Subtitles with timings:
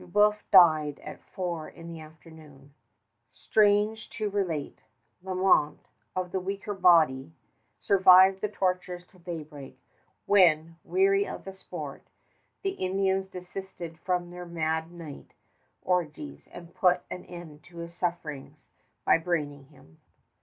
[0.01, 2.73] Brébeuf died at four in the afternoon.
[3.33, 4.79] Strange to relate,
[5.23, 5.77] Lalemant,
[6.15, 7.33] of the weaker body,
[7.79, 9.79] survived the tortures till daybreak,
[10.25, 12.01] when, weary of the sport,
[12.63, 15.35] the Indians desisted from their mad night
[15.83, 18.57] orgies and put an end to his sufferings
[19.05, 19.99] by braining him.